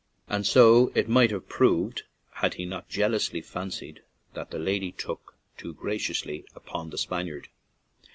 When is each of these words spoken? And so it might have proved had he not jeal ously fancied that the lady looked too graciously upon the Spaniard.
And 0.27 0.47
so 0.47 0.91
it 0.95 1.07
might 1.07 1.29
have 1.29 1.47
proved 1.47 2.05
had 2.31 2.55
he 2.55 2.65
not 2.65 2.89
jeal 2.89 3.13
ously 3.13 3.39
fancied 3.39 4.01
that 4.33 4.49
the 4.49 4.57
lady 4.57 4.91
looked 5.07 5.29
too 5.59 5.75
graciously 5.75 6.43
upon 6.55 6.89
the 6.89 6.97
Spaniard. 6.97 7.49